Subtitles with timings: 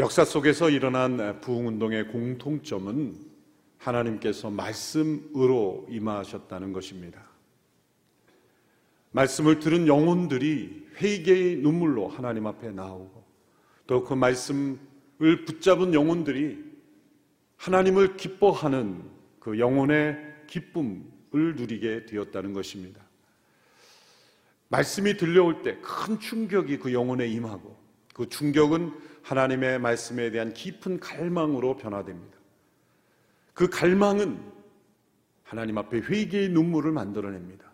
[0.00, 3.14] 역사 속에서 일어난 부흥운동의 공통점은
[3.76, 7.22] 하나님께서 말씀으로 임하셨다는 것입니다.
[9.10, 13.22] 말씀을 들은 영혼들이 회개의 눈물로 하나님 앞에 나오고
[13.86, 14.78] 또 그 말씀을
[15.44, 16.64] 붙잡은 영혼들이
[17.58, 19.04] 하나님을 기뻐하는
[19.38, 23.02] 그 영혼의 기쁨을 누리게 되었다는 것입니다.
[24.68, 27.78] 말씀이 들려올 때 큰 충격이 그 영혼에 임하고
[28.14, 32.38] 그 충격은 하나님의 말씀에 대한 깊은 갈망으로 변화됩니다.
[33.54, 34.40] 그 갈망은
[35.42, 37.70] 하나님 앞에 회개의 눈물을 만들어냅니다.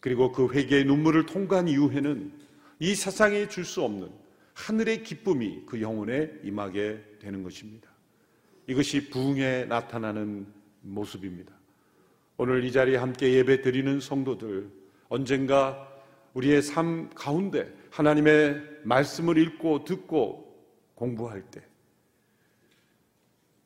[0.00, 2.32] 그리고 그 회개의 눈물을 통과한 이후에는
[2.78, 4.10] 이 세상에 줄 수 없는
[4.54, 7.90] 하늘의 기쁨이 그 영혼에 임하게 되는 것입니다.
[8.66, 10.46] 이것이 부흥에 나타나는
[10.80, 11.52] 모습입니다.
[12.36, 14.70] 오늘 이 자리에 함께 예배 드리는 성도들
[15.08, 15.88] 언젠가
[16.34, 20.56] 우리의 삶 가운데 하나님의 말씀을 읽고 듣고
[20.94, 21.62] 공부할 때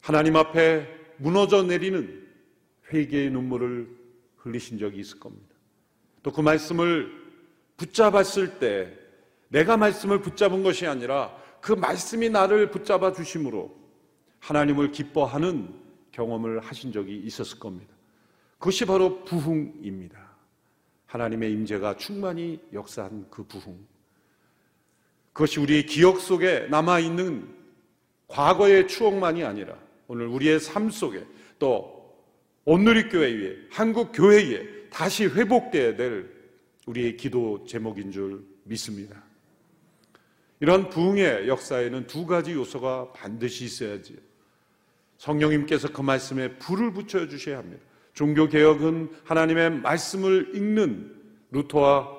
[0.01, 2.27] 하나님 앞에 무너져 내리는
[2.93, 3.89] 회개의 눈물을
[4.39, 5.55] 흘리신 적이 있을 겁니다.
[6.23, 7.11] 또 그 말씀을
[7.77, 8.97] 붙잡았을 때
[9.49, 13.75] 내가 말씀을 붙잡은 것이 아니라 그 말씀이 나를 붙잡아 주심으로
[14.39, 15.75] 하나님을 기뻐하는
[16.13, 17.95] 경험을 하신 적이 있었을 겁니다.
[18.59, 20.19] 그것이 바로 부흥입니다.
[21.07, 23.90] 하나님의 임재가 충만히 역사한 그 부흥.
[25.41, 27.49] 그것이 우리의 기억 속에 남아 있는
[28.29, 29.75] 과거의 추억만이 아니라
[30.07, 31.25] 오늘 우리의 삶 속에
[31.59, 32.15] 또
[32.67, 36.31] 오늘의 교회에 한국 교회에 다시 회복되어야 될
[36.85, 39.17] 우리의 기도 제목인 줄 믿습니다.
[40.61, 44.19] 이런 부흥의 역사에는 두 가지 요소가 반드시 있어야지
[45.17, 47.83] 성령님께서 그 말씀에 불을 붙여 주셔야 합니다.
[48.13, 51.17] 종교 개혁은 하나님의 말씀을 읽는
[51.51, 52.11] 루터와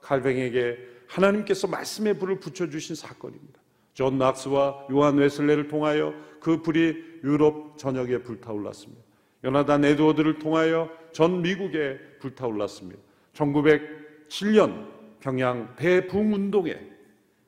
[0.00, 3.60] 칼뱅에게 하나님께서 말씀의 불을 붙여 주신 사건입니다.
[3.94, 9.02] 존 낙스와 요한 웨슬레를 통하여 그 불이 유럽 전역에 불타올랐습니다.
[9.44, 13.00] 요나단 에드워드를 통하여 전 미국에 불타올랐습니다.
[13.34, 14.88] 1907년
[15.20, 16.78] 평양 대부흥운동에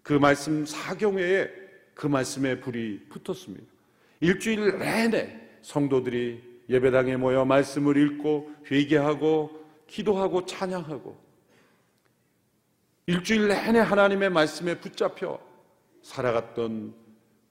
[0.02, 1.48] 그 말씀 사경회에
[1.94, 3.64] 그 말씀의 불이 붙었습니다.
[4.20, 11.21] 일주일 내내 성도들이 예배당에 모여 말씀을 읽고 회개하고 기도하고 찬양하고
[13.06, 15.40] 일주일 내내 하나님의 말씀에 붙잡혀
[16.02, 16.94] 살아갔던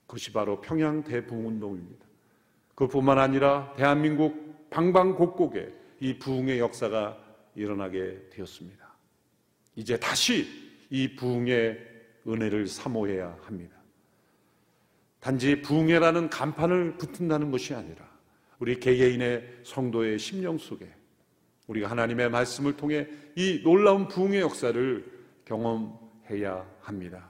[0.08, 2.06] 것이 바로 평양 대붕운동입니다.
[2.76, 7.18] 그뿐만 아니라 대한민국 방방곡곡에 이 부흥의 역사가
[7.56, 8.96] 일어나게 되었습니다.
[9.76, 10.48] 이제 다시
[10.90, 11.80] 이 부흥의
[12.28, 13.76] 은혜를 사모해야 합니다.
[15.20, 18.10] 단지 부흥회라는 간판을 붙인다는 것이 아니라
[18.60, 20.92] 우리 개개인의 성도의 심령 속에
[21.68, 25.21] 우리가 하나님의 말씀을 통해 이 놀라운 부흥의 역사를
[25.52, 27.30] 경험해야 합니다.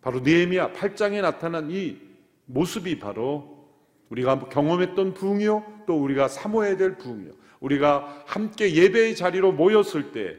[0.00, 1.98] 바로 느헤미야 8장에 나타난 이
[2.46, 3.68] 모습이 바로
[4.08, 7.32] 우리가 경험했던 부흥이요, 또 우리가 사모해야 될 부흥이요.
[7.60, 10.36] 우리가 함께 예배의 자리로 모였을 때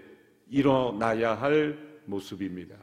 [0.50, 2.75] 일어나야 할 모습입니다.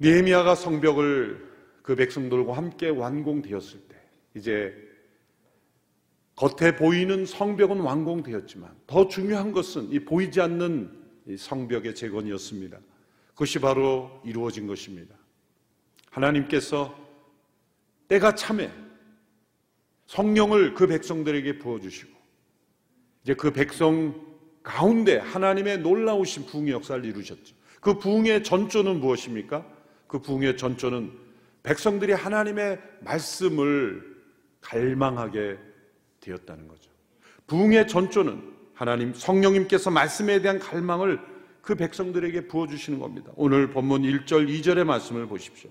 [0.00, 1.46] 니에미아가 성벽을
[1.82, 3.96] 그 백성들과 함께 완공되었을 때
[4.34, 4.74] 이제
[6.34, 12.78] 겉에 보이는 성벽은 완공되었지만 더 중요한 것은 이 보이지 않는 이 성벽의 재건이었습니다.
[13.28, 15.14] 그것이 바로 이루어진 것입니다.
[16.10, 16.96] 하나님께서
[18.08, 18.70] 때가 참에
[20.06, 22.16] 성령을 그 백성들에게 부어주시고
[23.24, 24.24] 이제 그 백성
[24.62, 27.54] 가운데 하나님의 놀라우신 부흥의 역사를 이루셨죠.
[27.80, 29.66] 그 부흥의 전조는 무엇입니까?
[30.06, 31.12] 그 부흥의 전조는
[31.62, 34.16] 백성들이 하나님의 말씀을
[34.60, 35.58] 갈망하게
[36.20, 36.90] 되었다는 거죠.
[37.46, 41.18] 부흥의 전조는 하나님 성령님께서 말씀에 대한 갈망을
[41.62, 43.32] 그 백성들에게 부어주시는 겁니다.
[43.34, 45.70] 오늘 본문 1절, 2절의 말씀을 보십시오.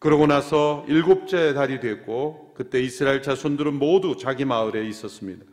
[0.00, 5.44] 그러고 나서 일곱째 달이 됐고 그때 이스라엘 자손들은 모두 자기 마을에 있었습니다.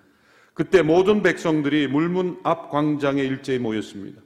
[0.56, 4.21] 그때 모든 백성들이 물문 앞 광장에 일제히 모였습니다.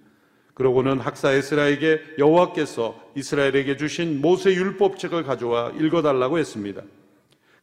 [0.53, 6.81] 그러고는 학사 에스라에게 여호와께서 이스라엘에게 주신 모세 율법책을 가져와 읽어달라고 했습니다.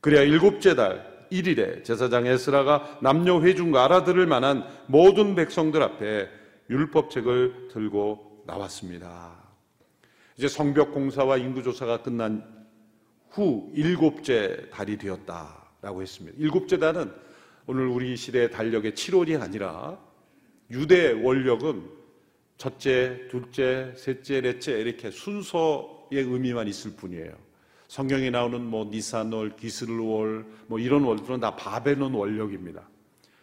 [0.02, 6.28] 그래야 일곱째 달 1일에 제사장 에스라가 남녀 회중과 알아들을 만한 모든 백성들 앞에
[6.68, 9.36] 율법책을 들고 나왔습니다.
[10.36, 12.44] 이제 성벽 공사와 인구 조사가 끝난
[13.30, 16.36] 후 일곱째 달이 되었다라고 했습니다.
[16.38, 17.12] 일곱째 달은
[17.66, 19.98] 오늘 우리 시대의 달력의 7월이 아니라
[20.70, 22.00] 유대 원력은
[22.56, 27.32] 첫째, 둘째, 셋째, 넷째 이렇게 순서의 의미만 있을 뿐이에요.
[27.90, 32.88] 성경에 나오는 뭐 니산월, 기슬월 뭐 이런 월들은 다 바벨론 원력입니다.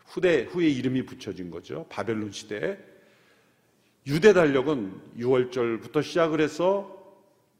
[0.06, 1.86] 후대 후에 이름이 붙여진 거죠.
[1.90, 2.78] 바벨론 시대에
[4.08, 6.96] 유대 달력은 6월절부터 시작을 해서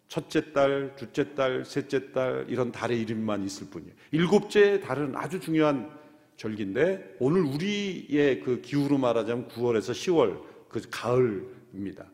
[0.08, 3.94] 첫째 달, 둘째 달, 셋째 달 이런 달의 이름만 있을 뿐이에요.
[4.12, 5.92] 일곱째 달은 아주 중요한
[6.38, 12.06] 절기인데 오늘 우리의 그 기후로 말하자면 9월에서 10월 그 가을입니다.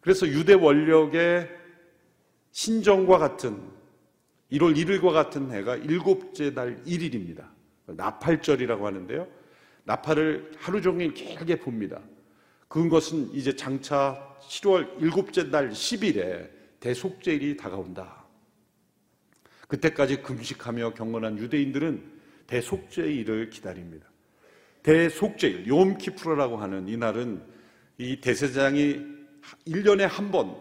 [0.00, 1.48] 그래서 유대 원력의
[2.50, 3.83] 신정과 같은
[4.54, 7.48] 1월 1일과 같은 해가 일곱째 달 1일입니다.
[7.86, 9.26] 나팔절이라고 하는데요.
[9.84, 12.00] 나팔을 하루 종일 길게 봅니다.
[12.68, 18.24] 그것은 이제 장차 7월 일곱째 날 10일에 대속제일이 다가온다.
[19.68, 22.12] 그때까지 금식하며 경건한 유대인들은
[22.46, 24.06] 대속제일을 기다립니다.
[24.82, 27.42] 대속제일, 욤키프로라고 하는 이날은
[27.98, 29.00] 이 대세장이
[29.66, 30.56] 1년에 한 번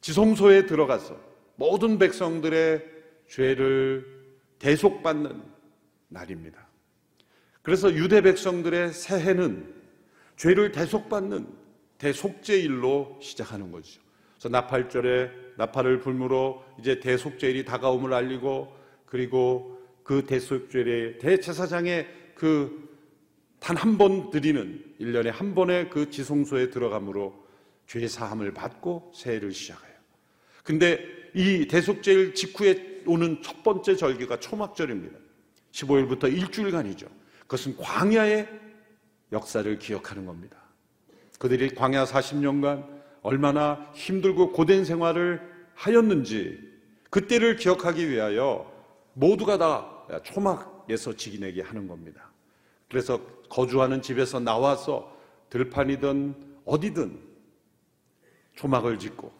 [0.00, 1.27] 지성소에 들어가서
[1.58, 2.84] 모든 백성들의
[3.28, 4.06] 죄를
[4.58, 5.42] 대속받는
[6.08, 6.66] 날입니다.
[7.62, 9.74] 그래서 유대 백성들의 새해는
[10.36, 11.46] 죄를 대속받는
[11.98, 14.00] 대속제일로 시작하는 거죠.
[14.34, 18.72] 그래서 나팔절에 나팔을 불므로 이제 대속제일이 다가옴을 알리고
[19.04, 22.88] 그리고 그 대속죄의 대제사장의 그
[23.60, 27.34] 단 한 번 드리는 1년에 한 번의 그 지성소에 들어감으로
[27.86, 29.94] 죄 사함을 받고 새해를 시작해요.
[30.62, 31.04] 근데
[31.34, 35.18] 이 대속제일 직후에 오는 첫 번째 절기가 초막절입니다.
[35.72, 37.06] 15일부터 일주일간이죠.
[37.40, 38.48] 그것은 광야의
[39.32, 40.56] 역사를 기억하는 겁니다.
[41.38, 42.86] 그들이 광야 40년간
[43.22, 45.40] 얼마나 힘들고 고된 생활을
[45.74, 46.58] 하였는지
[47.10, 48.70] 그때를 기억하기 위하여
[49.14, 52.30] 모두가 다 초막에서 직인에게 하는 겁니다.
[52.88, 55.16] 그래서 거주하는 집에서 나와서
[55.50, 56.34] 들판이든
[56.64, 57.18] 어디든
[58.56, 59.32] 초막을 짓고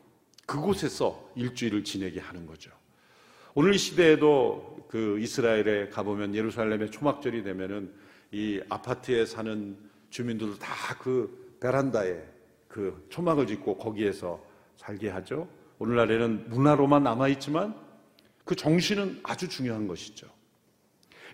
[0.48, 2.70] 그곳에서 일주일을 지내게 하는 거죠.
[3.54, 7.92] 오늘 시대에도 그 이스라엘에 가보면 예루살렘의 초막절이 되면은
[8.32, 9.76] 이 아파트에 사는
[10.10, 12.22] 주민들도 다 그 베란다에
[12.66, 14.42] 그 초막을 짓고 거기에서
[14.76, 15.48] 살게 하죠.
[15.78, 17.74] 오늘날에는 문화로만 남아있지만
[18.44, 20.26] 그 정신은 아주 중요한 것이죠.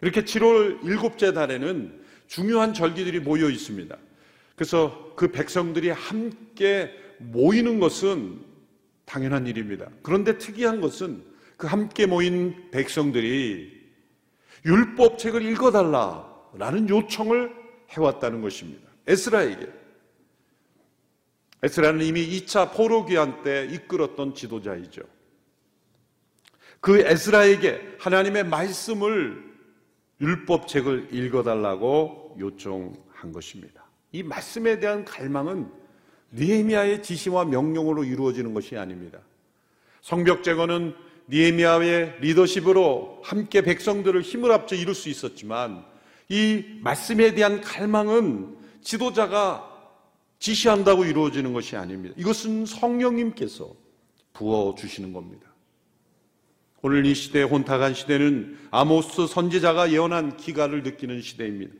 [0.02, 3.96] 이렇게 7월 일곱째 달에는 중요한 절기들이 모여 있습니다.
[4.56, 8.53] 그래서 그 백성들이 함께 모이는 것은
[9.04, 9.88] 당연한 일입니다.
[10.02, 11.22] 그런데 특이한 것은
[11.56, 13.84] 그 함께 모인 백성들이
[14.64, 17.52] 율법책을 읽어달라라는 요청을
[17.90, 18.88] 해왔다는 것입니다.
[19.06, 19.68] 에스라에게.
[21.62, 25.02] 에스라는 이미 2차 포로기한 때 이끌었던 지도자이죠.
[26.80, 29.54] 그 에스라에게 하나님의 말씀을
[30.20, 33.84] 율법책을 읽어달라고 요청한 것입니다.
[34.12, 35.83] 이 말씀에 대한 갈망은
[36.34, 39.18] 니에미아의 지시와 명령으로 이루어지는 것이 아닙니다.
[40.02, 40.94] 성벽 제거는
[41.28, 45.84] 니에미아의 리더십으로 함께 백성들을 힘을 합쳐 이룰 수 있었지만
[46.28, 49.70] 이 말씀에 대한 갈망은 지도자가
[50.38, 52.14] 지시한다고 이루어지는 것이 아닙니다.
[52.18, 53.72] 이것은 성령님께서
[54.34, 55.46] 부어 주시는 겁니다.
[56.82, 61.72] 오늘 이 시대의 혼탁한 시대는 아모스 선지자가 예언한 기가를 느끼는 시대입니다.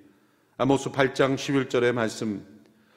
[0.57, 2.54] 아모스 8장 11절의 말씀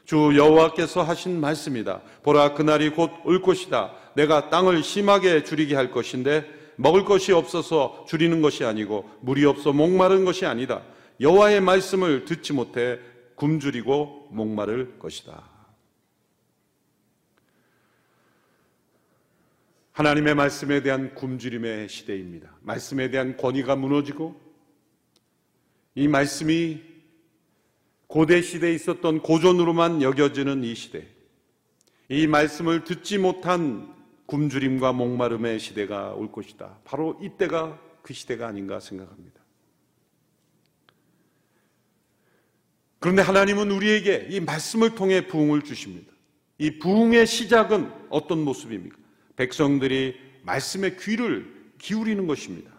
[0.08, 2.02] 주 여호와께서 하신 말씀이다.
[2.24, 3.92] 보라 그날이 곧 올 것이다.
[4.16, 10.24] 내가 땅을 심하게 줄이게 할 것인데 먹을 것이 없어서 줄이는 것이 아니고 물이 없어 목마른
[10.24, 10.82] 것이 아니다.
[11.20, 13.00] 여호와의 말씀을 듣지 못해
[13.36, 15.44] 굶주리고 목마를 것이다.
[19.92, 22.56] 하나님의 말씀에 대한 굶주림의 시대입니다.
[22.62, 24.40] 말씀에 대한 권위가 무너지고
[25.96, 26.82] 이 말씀이
[28.08, 31.06] 고대 시대에 있었던 고전으로만 여겨지는 이 시대.
[32.10, 33.94] 이 말씀을 듣지 못한
[34.28, 36.80] 굶주림과 목마름의 시대가 올 것이다.
[36.86, 39.42] 바로 이때가 그 시대가 아닌가 생각합니다.
[43.00, 46.12] 그런데 하나님은 우리에게 이 말씀을 통해 부흥을 주십니다.
[46.58, 48.98] 이 부흥의 시작은 어떤 모습입니까?
[49.36, 52.72] 백성들이 말씀의 귀를 기울이는 것입니다.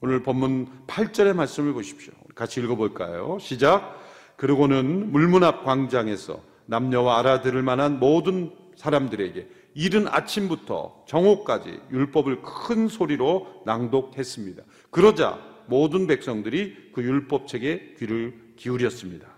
[0.00, 2.12] 오늘 본문 8절의 말씀을 보십시오.
[2.34, 3.38] 같이 읽어볼까요?
[3.40, 4.03] 시작.
[4.36, 13.62] 그리고는 물문 앞 광장에서 남녀와 알아들을 만한 모든 사람들에게 이른 아침부터 정오까지 율법을 큰 소리로
[13.66, 14.62] 낭독했습니다.
[14.90, 19.28] 그러자 모든 백성들이 그 율법책에 귀를 기울였습니다.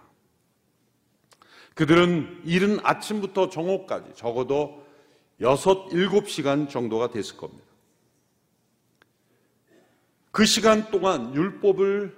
[1.74, 4.84] 그들은 이른 아침부터 정오까지 적어도
[5.40, 7.64] 여섯, 일곱 시간 정도가 됐을 겁니다.
[10.30, 12.16] 그 시간 동안 율법을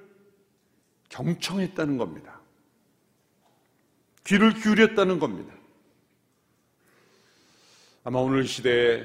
[1.09, 2.38] 경청했다는 겁니다.
[4.29, 5.55] 귀를 기울였다는 겁니다.
[8.05, 9.03] 아마 오늘 시대에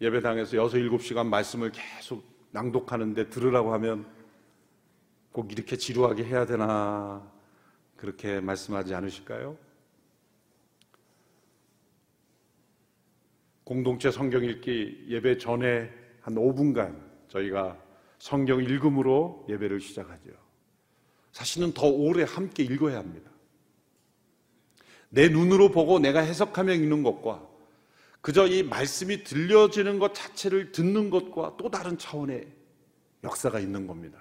[0.00, 4.06] 예배당에서 여섯, 일곱 시간 말씀을 계속 낭독하는데 들으라고 하면
[5.32, 7.30] 꼭 이렇게 지루하게 해야 되나
[7.96, 9.58] 그렇게 말씀하지 않으실까요?
[13.64, 15.92] 공동체 성경 읽기 예배 전에
[16.22, 17.78] 한 5분간 저희가
[18.18, 20.30] 성경 읽음으로 예배를 시작하죠.
[21.32, 23.33] 사실은 더 오래 함께 읽어야 합니다.
[25.14, 27.40] 내 눈으로 보고 내가 해석하며 읽는 것과
[28.20, 32.48] 그저 이 말씀이 들려지는 것 자체를 듣는 것과 또 다른 차원의
[33.22, 34.18] 역사가 있는 겁니다.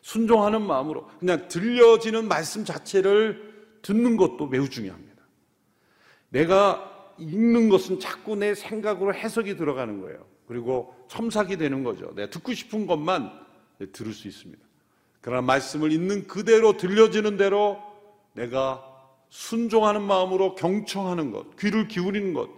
[0.00, 5.22] 순종하는 마음으로 그냥 들려지는 말씀 자체를 듣는 것도 매우 중요합니다.
[6.28, 10.24] 내가 읽는 것은 자꾸 내 생각으로 해석이 들어가는 거예요.
[10.46, 12.14] 그리고 첨삭이 되는 거죠.
[12.14, 13.32] 내가 듣고 싶은 것만
[13.92, 14.62] 들을 수 있습니다.
[15.20, 17.82] 그러나 말씀을 있는 그대로 들려지는 대로
[18.34, 18.89] 내가
[19.30, 22.50] 순종하는 마음으로 경청하는 것, 귀를 기울이는 것,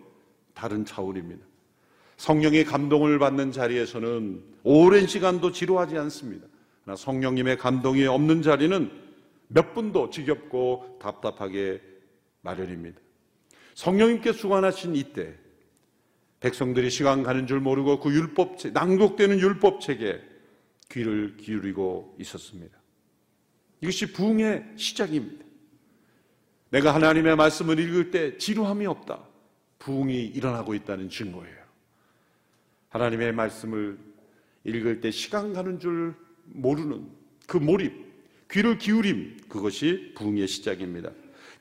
[0.54, 1.44] 다른 차원입니다.
[2.16, 6.46] 성령의 감동을 받는 자리에서는 오랜 시간도 지루하지 않습니다.
[6.82, 8.90] 그러나 성령님의 감동이 없는 자리는
[9.48, 11.80] 몇 분도 지겹고 답답하게
[12.40, 12.98] 마련입니다.
[13.74, 15.34] 성령님께 수관하신 이때
[16.40, 20.20] 백성들이 시간 가는 줄 모르고 그 율법책, 낭독되는 율법책에
[20.90, 22.76] 귀를 기울이고 있었습니다.
[23.80, 25.44] 이것이 부흥의 시작입니다.
[26.72, 29.18] 내가 하나님의 말씀을 읽을 때 지루함이 없다.
[29.78, 31.62] 부흥이 일어나고 있다는 증거예요.
[32.88, 33.98] 하나님의 말씀을
[34.64, 36.14] 읽을 때 시간 가는 줄
[36.46, 37.08] 모르는
[37.46, 37.92] 그 몰입,
[38.50, 41.10] 귀를 기울임, 그것이 부흥의 시작입니다.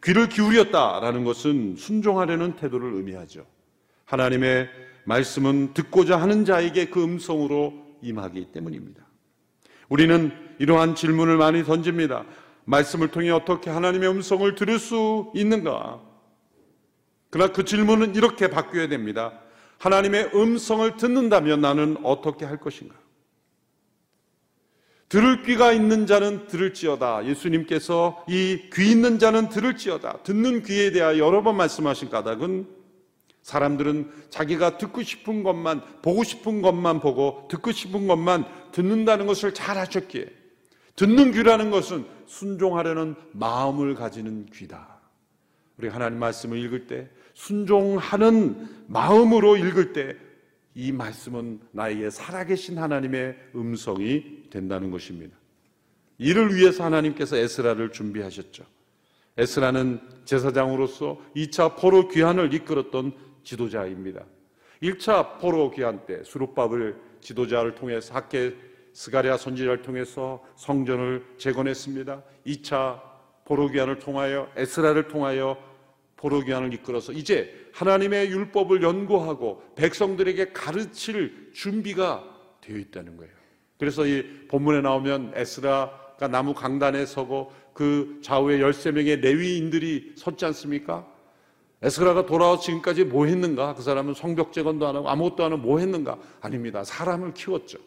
[0.02, 3.46] 귀를 기울였다라는 것은 순종하려는 태도를 의미하죠.
[4.06, 4.70] 하나님의
[5.04, 9.06] 말씀은 듣고자 하는 자에게 그 음성으로 임하기 때문입니다.
[9.90, 12.24] 우리는 이러한 질문을 많이 던집니다.
[12.72, 16.02] 말씀을 통해 어떻게 하나님의 음성을 들을 수 있는가?
[17.30, 19.40] 그러나 그 질문은 이렇게 바뀌어야 됩니다.
[19.78, 22.96] 하나님의 음성을 듣는다면 나는 어떻게 할 것인가?
[25.10, 27.26] 들을 귀가 있는 자는 들을지어다.
[27.26, 30.24] 예수님께서 이 귀 있는 자는 들을지어다.
[30.24, 32.68] 듣는 귀에 대하여 여러 번 말씀하신 까닭은
[33.42, 39.78] 사람들은 자기가 듣고 싶은 것만, 보고 싶은 것만 보고 듣고 싶은 것만 듣는다는 것을 잘
[39.78, 40.41] 아셨기에
[40.96, 45.00] 듣는 귀라는 것은 순종하려는 마음을 가지는 귀다.
[45.78, 50.32] 우리 하나님 말씀을 읽을 때 순종하는 마음으로 읽을 때
[50.74, 55.36] 이 말씀은 나에게 살아계신 하나님의 음성이 된다는 것입니다.
[56.18, 58.64] 이를 위해서 하나님께서 에스라를 준비하셨죠.
[59.38, 64.24] 에스라는 제사장으로서 2차 포로 귀환을 이끌었던 지도자입니다.
[64.84, 68.56] 1차 포로 귀환 때 수룹밥을 지도자를 통해서 학계
[68.94, 72.24] 스가랴 선지자를 통해서 성전을 재건했습니다.
[72.46, 73.02] 2차
[73.46, 75.58] 포로 귀환을 통하여 에스라를 통하여
[76.46, 82.24] 귀환을 이끌어서 이제 하나님의 율법을 연구하고 백성들에게 가르칠 준비가
[82.62, 83.32] 되어 있다는 거예요.
[83.80, 91.08] 그래서 이 본문에 나오면 에스라가 나무 강단에 서고 그 좌우에 13명의 레위인들이 섰지 않습니까?
[91.82, 93.74] 에스라가 돌아와 지금까지 뭐 했는가?
[93.74, 96.20] 그 사람은 성벽 재건도 안 하고 아무것도 안 하고 뭐 했는가?
[96.42, 96.84] 아닙니다.
[96.84, 97.80] 사람을 키웠죠.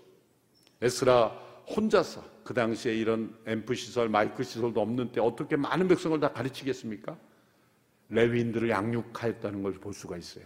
[0.82, 1.28] 에스라
[1.76, 7.16] 혼자서 그 당시에 이런 앰프 시설, 마이크 시설도 없는 때 어떻게 많은 백성을 다 가르치겠습니까?
[8.10, 10.44] 레위인들을 양육하였다는 걸 볼 수가 있어요.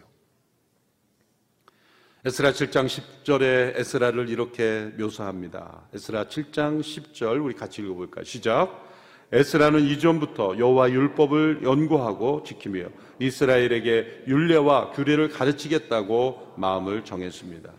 [2.25, 5.88] 에스라 7장 10절에 에스라를 이렇게 묘사합니다.
[5.94, 8.25] 에스라 7장 10절 우리 같이 읽어볼까요?
[8.25, 8.87] 시작.
[9.30, 12.88] 에스라는 이전부터 여호와 율법을 연구하고 지키며
[13.20, 17.70] 이스라엘에게 율례와 규례를 가르치겠다고 마음을 정했습니다.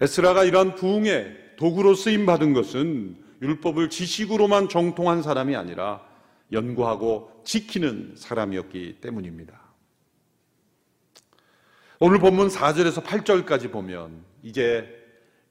[0.00, 6.02] 에스라가 이런 부흥의 도구로 쓰임 받은 것은 율법을 지식으로만 정통한 사람이 아니라
[6.52, 9.60] 연구하고 지키는 사람이었기 때문입니다.
[11.98, 14.86] 오늘 본문 4절에서 8절까지 보면 이제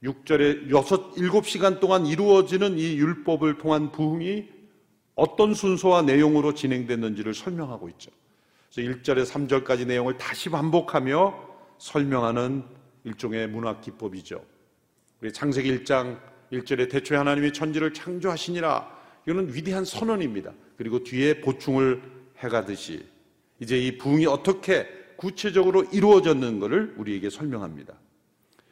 [0.02, 0.74] 6절에 6,
[1.16, 4.48] 7시간 동안 이루어지는 이 율법을 통한 부흥이
[5.14, 8.10] 어떤 순서와 내용으로 진행됐는지를 설명하고 있죠.
[8.72, 11.46] 그래서 1절에 3절까지 내용을 다시 반복하며
[11.78, 12.64] 설명하는
[13.04, 14.55] 일종의 문학 기법이죠.
[15.20, 16.18] 우리 창세기 1장
[16.52, 18.96] 1절에 대초에 하나님이 천지를 창조하시니라
[19.26, 20.52] 이거는 위대한 선언입니다.
[20.76, 22.02] 그리고 뒤에 보충을
[22.38, 23.04] 해가듯이
[23.58, 27.94] 이제 이 부흥이 어떻게 구체적으로 이루어졌는가를 우리에게 설명합니다.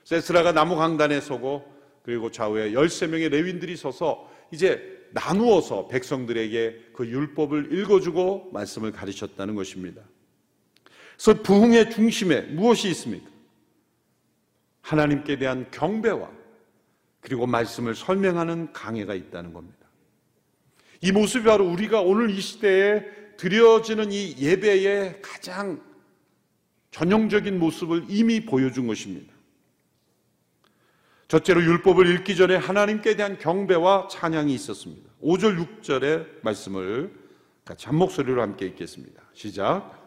[0.05, 1.65] 세스라가 나무 강단에 서고
[2.03, 10.03] 그리고 좌우에 13명의 레윈들이 서서 이제 나누어서 백성들에게 그 율법을 읽어주고 말씀을 가르쳤다는 것입니다.
[11.17, 13.34] 그래서 부흥의 중심에 무엇이 있습니까?
[14.85, 16.31] 하나님께 대한 경배와
[17.21, 19.79] 그리고 말씀을 설명하는 강해가 있다는 겁니다.
[21.01, 23.03] 이 모습이 바로 우리가 오늘 이 시대에
[23.39, 25.83] 드려지는 이 예배의 가장
[26.91, 29.33] 전형적인 모습을 이미 보여준 것입니다.
[31.29, 35.11] 첫째로 율법을 읽기 전에 하나님께 대한 경배와 찬양이 있었습니다.
[35.23, 37.11] 5절, 6절의 말씀을
[37.65, 39.23] 같이 한 목소리로 함께 읽겠습니다.
[39.33, 39.99] 시작.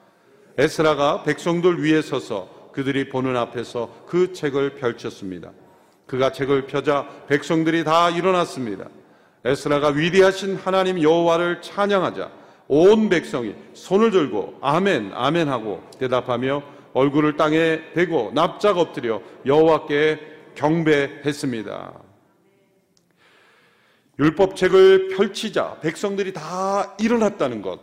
[0.58, 5.52] 에스라가 백성들 위에 서서 그들이 보는 앞에서 그 책을 펼쳤습니다.
[6.06, 8.88] 그가 책을 펴자 백성들이 다 일어났습니다.
[9.44, 12.30] 에스라가 위대하신 하나님 여호와를 찬양하자
[12.68, 16.62] 온 백성이 손을 들고 아멘 아멘 하고 대답하며
[16.94, 20.20] 얼굴을 땅에 대고 납작 엎드려 여호와께
[20.54, 21.94] 경배했습니다.
[24.20, 27.80] 율법책을 펼치자 백성들이 다 일어났다는 것.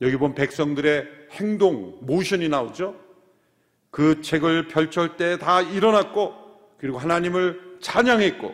[0.00, 3.02] 여기 보면 백성들의 행동, 모션이 나오죠.
[3.92, 6.34] 그 책을 펼칠 때 다 일어났고
[6.78, 8.52] 그리고 하나님을 찬양했고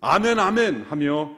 [0.00, 1.30] 아멘 아멘 하며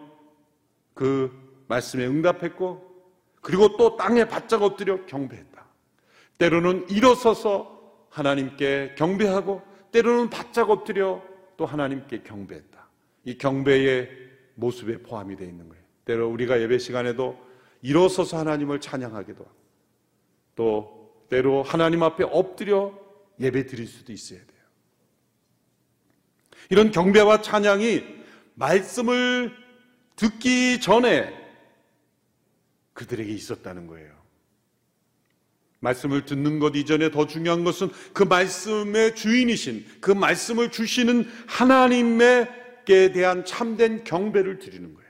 [0.92, 1.32] 그
[1.66, 2.94] 말씀에 응답했고
[3.40, 5.64] 그리고 또 땅에 바짝 엎드려 경배했다.
[6.38, 11.22] 때로는 일어서서 하나님께 경배하고 때로는 바짝 엎드려
[11.56, 12.86] 또 하나님께 경배했다.
[13.24, 14.10] 이 경배의
[14.56, 15.82] 모습에 포함이 되어 있는 거예요.
[16.04, 17.38] 때로 우리가 예배 시간에도
[17.82, 19.54] 일어서서 하나님을 찬양하기도 하고
[20.54, 22.98] 또 때로 하나님 앞에 엎드려
[23.40, 24.48] 예배 드릴 수도 있어야 돼요.
[26.70, 28.04] 이런 경배와 찬양이
[28.54, 29.52] 말씀을
[30.16, 31.32] 듣기 전에
[32.92, 34.14] 그들에게 있었다는 거예요.
[35.80, 43.44] 말씀을 듣는 것 이전에 더 중요한 것은 그 말씀의 주인이신 그 말씀을 주시는 하나님께 대한
[43.44, 45.04] 참된 경배를 드리는 거예요.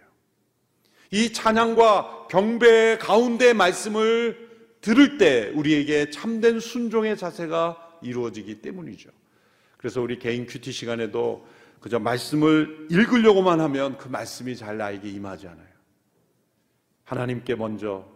[1.13, 4.44] 이 찬양과 경배 가운데 말씀을
[4.85, 9.09] 들을 때 우리에게 참된 순종의 자세가 이루어지기 때문이죠.
[9.79, 11.47] 그래서 우리 개인 큐티 시간에도
[11.81, 15.75] 그저 말씀을 읽으려고만 하면 그 말씀이 잘 나에게 임하지 않아요.
[17.05, 18.07] 하나님께 먼저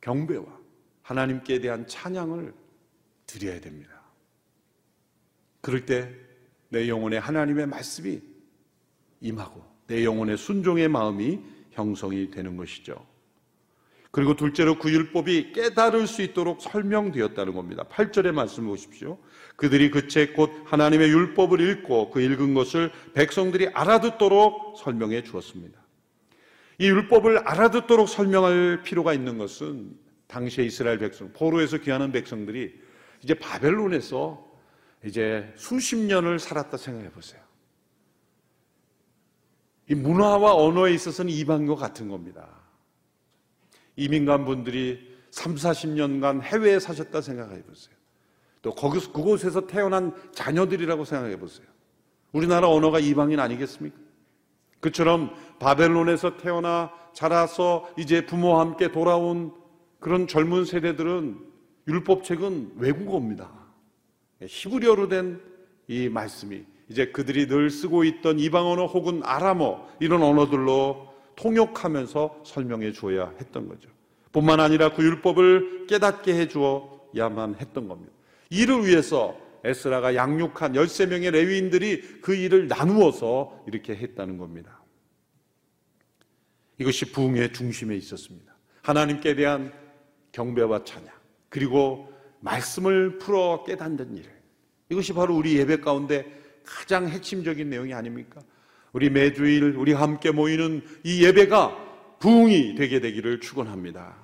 [0.00, 0.44] 경배와
[1.02, 2.54] 하나님께 대한 찬양을
[3.26, 4.00] 드려야 됩니다.
[5.60, 6.22] 그럴 때
[6.72, 8.22] 내 영혼에 하나님의 말씀이
[9.20, 11.38] 임하고 내 영혼의 순종의 마음이
[11.70, 13.06] 형성이 되는 것이죠.
[14.12, 17.84] 그리고 둘째로 그 율법이 깨달을 수 있도록 설명되었다는 겁니다.
[17.90, 19.18] 8절의 말씀 보십시오.
[19.56, 25.80] 그들이 그 책 곧 하나님의 율법을 읽고 그 읽은 것을 백성들이 알아듣도록 설명해 주었습니다.
[26.78, 29.96] 이 율법을 알아듣도록 설명할 필요가 있는 것은
[30.26, 32.74] 당시의 이스라엘 백성, 포로에서 귀하는 백성들이
[33.22, 34.46] 이제 바벨론에서
[35.06, 37.40] 이제 수십 년을 살았다 생각해 보세요.
[39.88, 42.61] 이 문화와 언어에 있어서는 이방과 같은 겁니다.
[43.96, 44.98] 이민간 분들이
[45.30, 47.94] 3, 40년간 해외에 사셨다 생각해 보세요.
[48.60, 51.66] 또 거기서 그곳에서 태어난 자녀들이라고 생각해 보세요.
[52.32, 53.96] 우리나라 언어가 이방인 아니겠습니까?
[54.80, 59.52] 그처럼 바벨론에서 태어나 자라서 이제 부모와 함께 돌아온
[60.00, 61.38] 그런 젊은 세대들은
[61.88, 63.50] 율법책은 외국어입니다.
[64.40, 65.52] 히브리어로 된
[65.88, 72.92] 이 말씀이 이제 그들이 늘 쓰고 있던 이방 언어 혹은 아람어 이런 언어들로 통역하면서 설명해
[72.92, 73.88] 주어야 했던 거죠.
[74.32, 78.12] 뿐만 아니라 그 율법을 깨닫게 해 주어야만 했던 겁니다.
[78.50, 84.82] 이를 위해서 에스라가 양육한 13명의 레위인들이 그 일을 나누어서 이렇게 했다는 겁니다.
[86.78, 88.52] 이것이 부흥의 중심에 있었습니다.
[88.82, 89.72] 하나님께 대한
[90.32, 91.08] 경배와 찬양,
[91.48, 94.24] 그리고 말씀을 풀어 깨닫는 일.
[94.88, 98.40] 이것이 바로 우리 예배 가운데 가장 핵심적인 내용이 아닙니까?
[98.92, 104.16] 우리 매주일 우리 함께 모이는 이 예배가 부흥이 되게 되기를 축원합니다.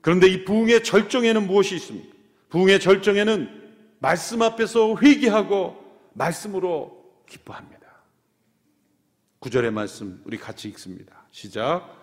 [0.00, 2.16] 그런데 이 부흥의 절정에는 무엇이 있습니까?
[2.50, 3.48] 부흥의 절정에는
[3.98, 5.76] 말씀 앞에서 회개하고
[6.14, 7.78] 말씀으로 기뻐합니다.
[9.40, 11.26] 구절의 말씀 우리 같이 읽습니다.
[11.30, 11.96] 시작.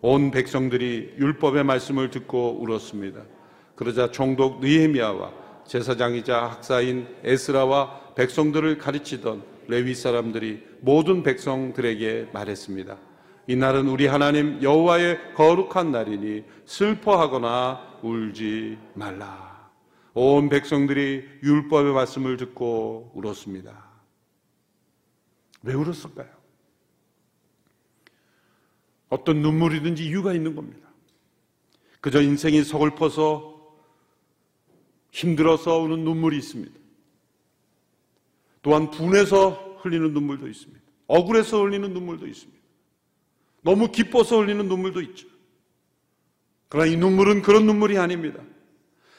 [0.00, 3.24] 온 백성들이 율법의 말씀을 듣고 울었습니다.
[3.74, 5.32] 그러자 총독 느헤미야와
[5.66, 12.98] 제사장이자 학사인 에스라와 백성들을 가르치던 레위 사람들이 모든 백성들에게 말했습니다.
[13.46, 19.70] 이날은 우리 하나님 여호와의 거룩한 날이니 슬퍼하거나 울지 말라.
[20.12, 23.82] 온 백성들이 율법의 말씀을 듣고 울었습니다.
[25.62, 26.28] 왜 울었을까요?
[29.08, 30.86] 어떤 눈물이든지 이유가 있는 겁니다.
[32.02, 33.54] 그저 인생이 서글퍼서
[35.10, 36.78] 힘들어서 우는 눈물이 있습니다.
[38.60, 40.82] 또한 분해서 흘리는 눈물도 있습니다.
[41.06, 42.62] 억울해서 흘리는 눈물도 있습니다.
[43.60, 45.28] 너무 기뻐서 흘리는 눈물도 있죠.
[46.68, 48.42] 그러나 이 눈물은 그런 눈물이 아닙니다.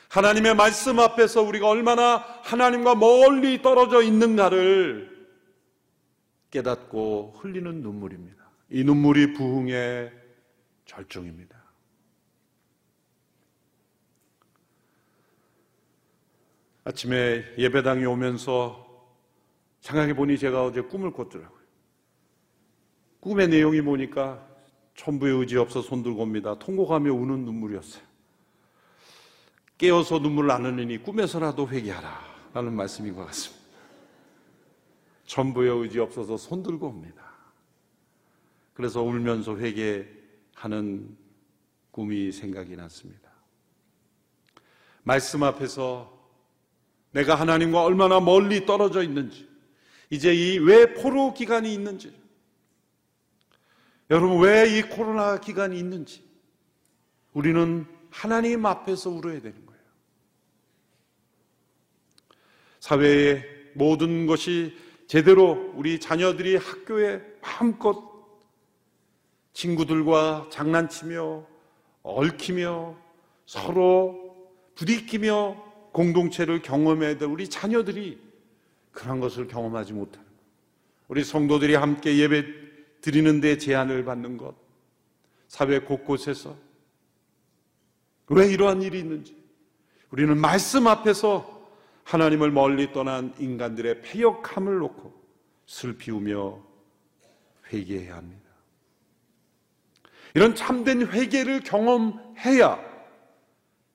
[0.10, 5.28] 하나님의 말씀 앞에서 우리가 얼마나 하나님과 멀리 떨어져 있는가를
[6.50, 8.44] 깨닫고 흘리는 눈물입니다.
[8.72, 10.12] 이 눈물이 부흥의
[10.86, 11.64] 절정입니다.
[16.86, 18.85] 아침에 예배당에 오면서
[19.86, 21.60] 생각해 보니 제가 어제 꿈을 꿨더라고요.
[23.20, 24.44] 꿈의 내용이 뭐니까
[24.96, 26.58] 천부의 의지 없어 손 들고 옵니다.
[26.58, 28.04] 통곡하며 우는 눈물이었어요.
[29.78, 32.20] 깨어서 눈물 나느니 꿈에서라도 회개하라
[32.54, 33.64] 라는 말씀인 것 같습니다.
[35.26, 37.24] 전부의 의지 없어서 손 들고 옵니다.
[38.74, 41.16] 그래서 울면서 회개하는
[41.92, 43.30] 꿈이 생각이 났습니다.
[45.04, 46.12] 말씀 앞에서
[47.12, 49.55] 내가 하나님과 얼마나 멀리 떨어져 있는지,
[50.16, 52.14] 이제 이 왜 포로 기간이 있는지,
[54.10, 56.24] 여러분 왜 이 코로나 기간이 있는지,
[57.34, 59.82] 우리는 하나님 앞에서 울어야 되는 거예요.
[62.80, 64.74] 사회의 모든 것이
[65.08, 68.16] 제대로 우리 자녀들이 학교에 마음껏
[69.54, 71.46] 친구들과 장난치며
[72.04, 72.96] 얽히며
[73.46, 78.25] 서로 부딪히며 공동체를 경험해야 될 우리 자녀들이
[78.96, 80.34] 그런 것을 경험하지 못하는 것.
[81.10, 82.46] 우리 성도들이 함께 예배
[83.02, 84.56] 드리는 데 제한을 받는 것.
[85.48, 86.58] 사회 곳곳에서
[88.30, 89.38] 왜 이러한 일이 있는지
[90.10, 91.70] 우리는 말씀 앞에서
[92.06, 95.14] 하나님을 멀리 떠난 인간들의 폐역함을 놓고
[95.68, 96.64] 슬피우며
[97.72, 98.50] 회개해야 합니다.
[100.34, 102.80] 이런 참된 회개를 경험해야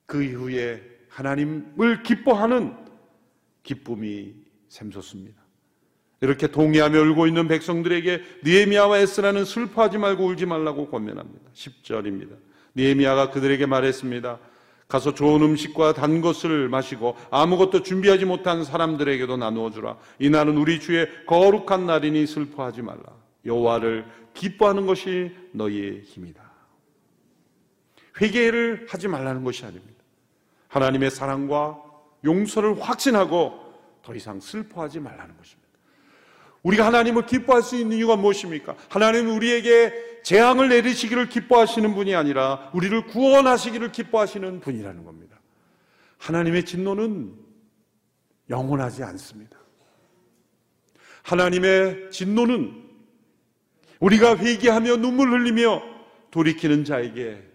[0.05, 2.77] 그 이후에 하나님을 기뻐하는
[3.63, 4.40] 기쁨이
[4.71, 5.41] 샘솟습니다.
[6.21, 11.51] 이렇게 동의하며 울고 있는 백성들에게 니에미아와 에스라는 슬퍼하지 말고 울지 말라고 권면합니다.
[11.53, 12.37] 10절입니다.
[12.75, 14.39] 니에미아가 그들에게 말했습니다.
[14.87, 19.97] 가서 좋은 음식과 단 것을 마시고 아무것도 준비하지 못한 사람들에게도 나누어 주라.
[20.19, 23.03] 이 날은 우리 주의 거룩한 날이니 슬퍼하지 말라.
[23.45, 26.41] 여호와를 기뻐하는 것이 너희의 힘이다.
[28.21, 30.01] 회개를 하지 말라는 것이 아닙니다.
[30.67, 31.81] 하나님의 사랑과
[32.23, 33.60] 용서를 확신하고
[34.03, 35.61] 더 이상 슬퍼하지 말라는 것입니다.
[36.63, 38.75] 우리가 하나님을 기뻐할 수 있는 이유가 무엇입니까?
[38.89, 45.39] 하나님은 우리에게 재앙을 내리시기를 기뻐하시는 분이 아니라 우리를 구원하시기를 기뻐하시는 분이라는 겁니다.
[46.19, 47.33] 하나님의 진노는
[48.49, 49.57] 영원하지 않습니다.
[51.23, 52.89] 하나님의 진노는
[53.99, 55.81] 우리가 회개하며 눈물 흘리며
[56.31, 57.47] 돌이키는 자에게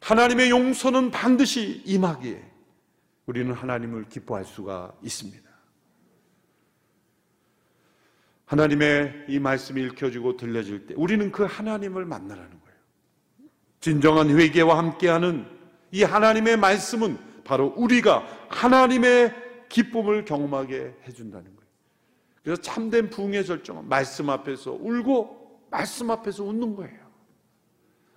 [0.00, 2.42] 하나님의 용서는 반드시 임하기에
[3.26, 5.41] 우리는 하나님을 기뻐할 수가 있습니다.
[8.52, 12.78] 하나님의 이 말씀이 읽혀지고 들려질 때 우리는 그 하나님을 만나라는 거예요.
[13.80, 15.46] 진정한 회개와 함께하는
[15.90, 19.34] 이 하나님의 말씀은 바로 우리가 하나님의
[19.70, 21.70] 기쁨을 경험하게 해준다는 거예요.
[22.44, 27.00] 그래서 참된 부흥의 절정은 말씀 앞에서 울고 말씀 앞에서 웃는 거예요.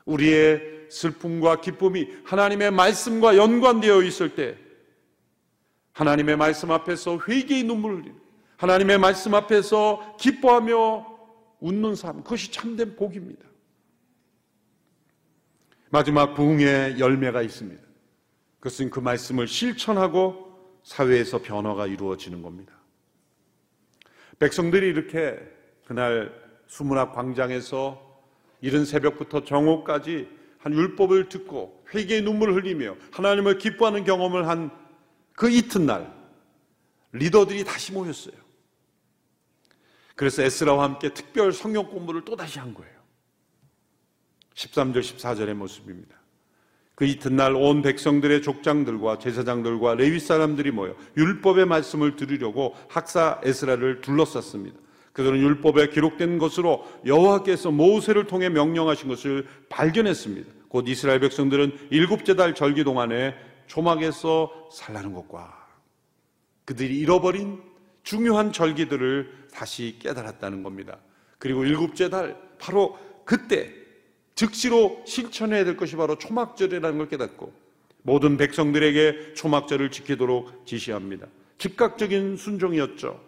[0.04, 4.58] 우리의 슬픔과 기쁨이 하나님의 말씀과 연관되어 있을 때
[5.94, 8.25] 하나님의 말씀 앞에서 회개의 눈물을 흘리는
[8.58, 11.16] 하나님의 말씀 앞에서 기뻐하며
[11.60, 13.46] 웃는 삶, 그것이 참된 복입니다.
[15.90, 17.82] 마지막 부흥의 열매가 있습니다.
[18.60, 22.74] 그것은 그 말씀을 실천하고 사회에서 변화가 이루어지는 겁니다.
[24.40, 25.40] 백성들이 이렇게
[25.86, 26.34] 그날
[26.68, 28.02] 수문학 광장에서
[28.62, 34.86] 이른 새벽부터 정오까지 한 율법을 듣고 회개의 눈물을 흘리며 하나님을 기뻐하는 경험을 한
[35.36, 36.14] 그 이튿날
[37.12, 38.36] 리더들이 다시 모였어요.
[40.16, 42.96] 그래서 에스라와 함께 특별 성경 공부를 또다시 한 거예요.
[44.56, 46.16] 13절, 14절의 모습입니다.
[46.96, 54.80] 그 이튿날 온 백성들의 족장들과 제사장들과 레위 사람들이 모여 율법의 말씀을 들으려고 학사 에스라를 둘러쌌습니다.
[55.12, 60.52] 그들은 율법에 기록된 것으로 여호와께서 모세를 통해 명령하신 것을 발견했습니다.
[60.70, 63.36] 곧 이스라엘 백성들은 일곱째 달 절기 동안에
[63.68, 65.68] 초막에서 살라는 것과
[66.66, 67.62] 그들이 잃어버린
[68.04, 70.98] 중요한 절기들을 다시 깨달았다는 겁니다.
[71.40, 73.74] 그리고 일곱째 달 바로 그때
[74.36, 77.54] 즉시로 실천해야 될 것이 바로 초막절이라는 걸 깨닫고
[78.04, 81.28] 모든 백성들에게 초막절을 지키도록 지시합니다.
[81.58, 83.24] 즉각적인 순종이었죠.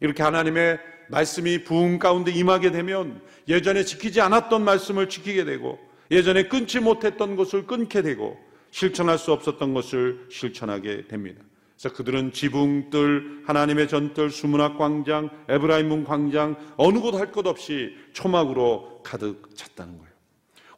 [0.00, 5.78] 이렇게 하나님의 말씀이 부흥 가운데 임하게 되면 예전에 지키지 않았던 말씀을 지키게 되고
[6.10, 8.38] 예전에 끊지 못했던 것을 끊게 되고
[8.70, 11.42] 실천할 수 없었던 것을 실천하게 됩니다.
[11.76, 19.00] 그래서 그들은 지붕들, 하나님의 전들, 수문학 광장, 에브라임문 광장, 어느 곳 할 것 없이 초막으로
[19.02, 20.12] 가득 찼다는 거예요.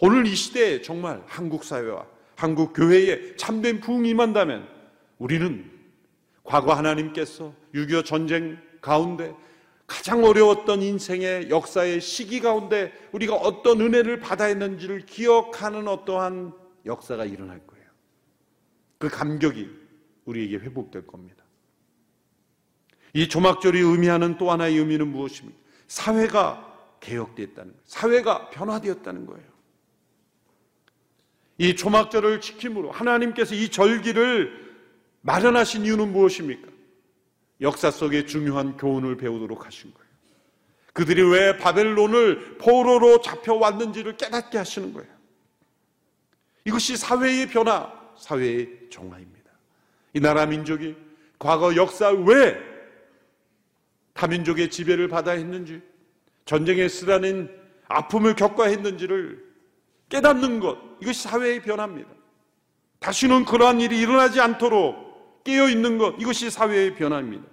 [0.00, 4.68] 오늘 이 시대에 정말 한국 사회와 한국 교회에 참된 부흥이 임한다면
[5.18, 5.70] 우리는
[6.44, 9.34] 과거 하나님께서 6.25 전쟁 가운데
[9.86, 16.52] 가장 어려웠던 인생의 역사의 시기 가운데 우리가 어떤 은혜를 받아야 했는지를 기억하는 어떠한
[16.84, 17.86] 역사가 일어날 거예요.
[18.98, 19.85] 그 감격이
[20.26, 21.44] 우리에게 회복될 겁니다.
[23.14, 25.58] 이 조막절이 의미하는 또 하나의 의미는 무엇입니까?
[25.88, 27.82] 사회가 개혁되었다는 거예요.
[27.86, 29.46] 사회가 변화되었다는 거예요.
[31.58, 34.66] 이 초막절을 지킴으로 하나님께서 이 절기를
[35.22, 36.68] 마련하신 이유는 무엇입니까?
[37.62, 40.06] 역사 속에 중요한 교훈을 배우도록 하신 거예요.
[40.92, 45.10] 그들이 왜 바벨론을 포로로 잡혀왔는지를 깨닫게 하시는 거예요.
[46.64, 49.35] 이것이 사회의 변화, 사회의 정화입니다.
[50.16, 50.96] 이 나라 민족이
[51.38, 52.56] 과거 역사 왜
[54.14, 55.82] 타민족의 지배를 받아야 했는지,
[56.46, 57.54] 전쟁에 쓰라는
[57.86, 59.44] 아픔을 겪어야 했는지를
[60.08, 62.08] 깨닫는 것, 이것이 사회의 변화입니다.
[62.98, 67.44] 다시는 그러한 일이 일어나지 않도록 깨어 있는 것, 이것이 사회의 변화입니다.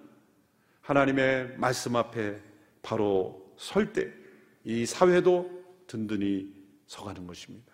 [0.81, 2.39] 하나님의 말씀 앞에
[2.81, 4.09] 바로 설 때
[4.63, 5.51] 이 사회도
[5.87, 6.47] 든든히
[6.87, 7.72] 서가는 것입니다.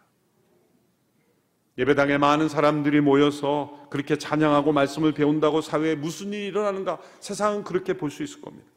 [1.80, 7.00] 예배당에 많은 사람들이 모여서 그렇게 찬양하고 말씀을 배운다고 사회에 무슨 일이 일어나는가?
[7.20, 8.68] 세상은 그렇게 볼 수 있을 겁니다.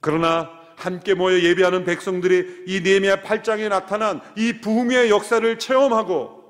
[0.00, 6.42] 그러나 함께 모여 예배하는 백성들이 이 네미야 8장에 나타난 이 부흥의 역사를 체험하고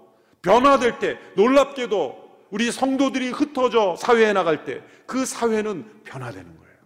[0.42, 2.18] 변화될 때 놀랍게도
[2.50, 6.76] 우리 성도들이 흩어져 사회에 나갈 때 그 사회는 변화되는 거예요.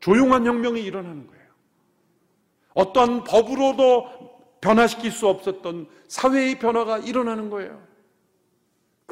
[0.00, 1.42] 조용한 혁명이 일어나는 거예요.
[2.72, 7.82] 어떤 법으로도 변화시킬 수 없었던 사회의 변화가 일어나는 거예요.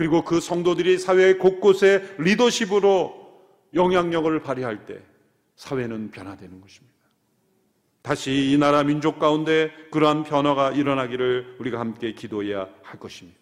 [0.00, 3.38] 그리고 그 성도들이 사회 곳곳에 리더십으로
[3.74, 4.98] 영향력을 발휘할 때
[5.56, 6.96] 사회는 변화되는 것입니다.
[8.00, 13.38] 다시 이 나라 민족 가운데 그러한 변화가 일어나기를 우리가 함께 기도해야 할 것입니다.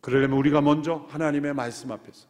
[0.00, 2.26] 그러려면 우리가 먼저 하나님의 말씀 앞에서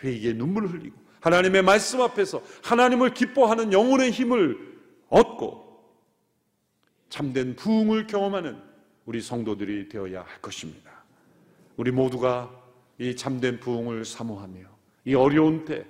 [0.00, 5.82] 회의에 눈물을 흘리고 하나님의 말씀 앞에서 하나님을 기뻐하는 영혼의 힘을 얻고
[7.08, 8.56] 참된 부흥을 경험하는
[9.04, 10.91] 우리 성도들이 되어야 할 것입니다.
[11.76, 12.50] 우리 모두가
[12.98, 14.60] 이 참된 부흥을 사모하며
[15.04, 15.84] 이 어려운 때,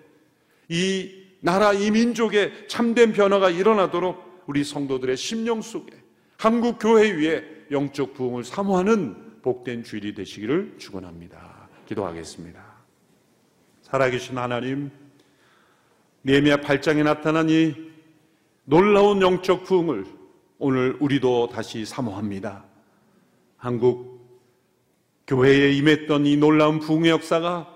[0.68, 5.92] 이 나라, 이 민족의 참된 변화가 일어나도록 우리 성도들의 심령 속에
[6.38, 11.68] 한국 교회 위에 영적 부흥을 사모하는 복된 주일이 되시기를 축원합니다.
[11.86, 12.62] 기도하겠습니다.
[13.82, 14.90] 살아계신 하나님,
[16.22, 17.74] 네미야 8장에 나타난 이
[18.64, 20.06] 놀라운 영적 부흥을
[20.58, 22.64] 오늘 우리도 다시 사모합니다.
[23.56, 24.21] 한국
[25.26, 27.68] 교회에 임했던 이 놀라운 부흥의 역사가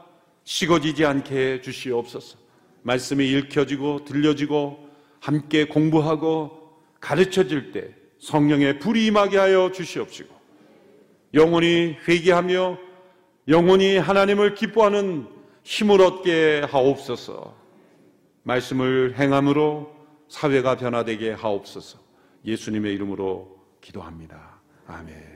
[0.45, 2.39] 식어지지 않게 해 주시옵소서.
[2.83, 4.89] 말씀이 읽혀지고 들려지고
[5.21, 10.35] 함께 공부하고 가르쳐질 때 성령의 불이 임하게 하여 주시옵시고
[11.35, 12.79] 영혼이 회개하며
[13.49, 15.29] 영혼이 하나님을 기뻐하는
[15.63, 17.55] 힘을 얻게 하옵소서.
[18.45, 19.93] 말씀을 행함으로
[20.29, 21.99] 사회가 변화되게 하옵소서.
[22.45, 24.61] 예수님의 이름으로 기도합니다.
[24.87, 25.36] 아멘.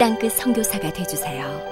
[0.00, 1.69] 땅끝 성교사가 되주세요